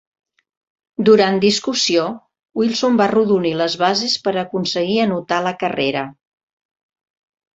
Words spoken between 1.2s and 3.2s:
discussió, Wilson va